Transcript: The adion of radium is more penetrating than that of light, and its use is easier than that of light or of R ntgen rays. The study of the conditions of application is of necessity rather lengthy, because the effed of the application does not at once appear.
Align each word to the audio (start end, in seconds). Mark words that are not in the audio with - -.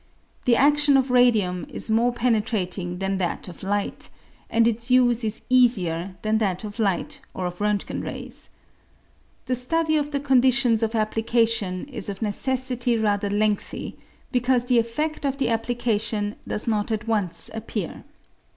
The 0.45 0.55
adion 0.55 0.97
of 0.97 1.11
radium 1.11 1.67
is 1.69 1.91
more 1.91 2.11
penetrating 2.11 2.97
than 2.97 3.19
that 3.19 3.47
of 3.47 3.61
light, 3.61 4.09
and 4.49 4.67
its 4.67 4.89
use 4.89 5.23
is 5.23 5.43
easier 5.47 6.15
than 6.23 6.39
that 6.39 6.63
of 6.63 6.79
light 6.79 7.21
or 7.35 7.45
of 7.45 7.61
R 7.61 7.71
ntgen 7.71 8.03
rays. 8.03 8.49
The 9.45 9.53
study 9.53 9.97
of 9.97 10.09
the 10.09 10.19
conditions 10.19 10.81
of 10.81 10.95
application 10.95 11.85
is 11.85 12.09
of 12.09 12.23
necessity 12.23 12.97
rather 12.97 13.29
lengthy, 13.29 13.95
because 14.31 14.65
the 14.65 14.79
effed 14.79 15.23
of 15.23 15.37
the 15.37 15.49
application 15.49 16.33
does 16.47 16.65
not 16.65 16.91
at 16.91 17.07
once 17.07 17.51
appear. 17.53 18.03